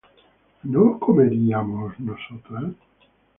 ¿no 0.63 0.97
comeríamos 0.97 1.93
nosotras? 1.99 2.73